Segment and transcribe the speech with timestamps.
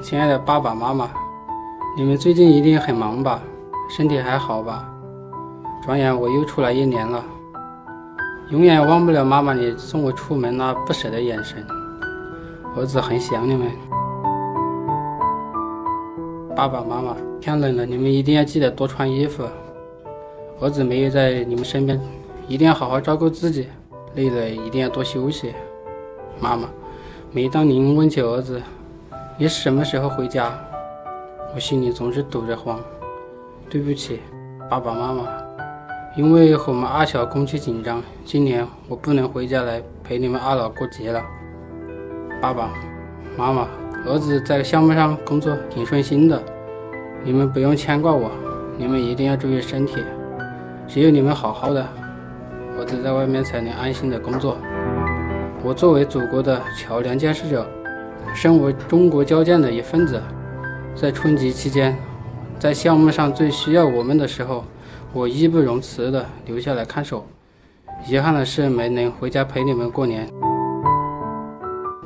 [0.00, 1.10] 亲爱的爸爸妈妈，
[1.96, 3.42] 你们最近一定很忙吧？
[3.88, 4.88] 身体还好吧？
[5.82, 7.24] 转眼我又出来一年了，
[8.50, 11.66] 永远忘不了妈妈你送我出门那不舍的眼神。
[12.76, 13.72] 儿子很想你们，
[16.54, 19.44] 爸爸妈妈，天冷了，你们一定要记得多穿衣服。
[20.60, 22.00] 儿子没有在你们身边，
[22.46, 23.66] 一定要好好照顾自己，
[24.14, 25.52] 累了一定要多休息。
[26.38, 26.68] 妈妈，
[27.32, 28.62] 每当您问起儿子，
[29.40, 30.52] 你什么时候回家？
[31.54, 32.80] 我心里总是堵着慌。
[33.70, 34.20] 对不起，
[34.68, 35.28] 爸爸妈妈，
[36.16, 41.22] 因为我们二小工期紧张，今年我不能回家来陪你们二老过节了。
[42.42, 42.68] 爸爸
[43.36, 43.68] 妈妈，
[44.08, 46.42] 儿子在项目上工作挺顺心的，
[47.22, 48.32] 你们不用牵挂我，
[48.76, 50.02] 你们一定要注意身体。
[50.88, 51.86] 只有你们好好的，
[52.76, 54.56] 儿子在外面才能安心的工作。
[55.62, 57.64] 我作为祖国的桥梁建设者。
[58.34, 60.22] 身为中国交建的一份子，
[60.94, 61.96] 在春节期间，
[62.58, 64.64] 在项目上最需要我们的时候，
[65.12, 67.26] 我义不容辞地留下来看守。
[68.06, 70.28] 遗憾的是，没能回家陪你们过年。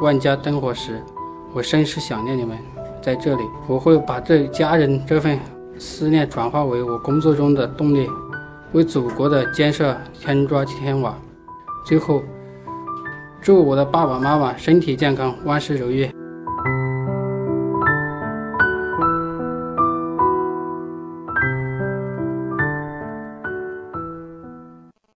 [0.00, 1.02] 万家灯火时，
[1.52, 2.56] 我甚是想念你们。
[3.02, 5.38] 在这里，我会把对家人这份
[5.78, 8.08] 思念转化为我工作中的动力，
[8.72, 11.14] 为祖国的建设添砖添瓦。
[11.84, 12.22] 最后。
[13.42, 16.08] 祝我的爸爸妈妈身体健康，万事如意。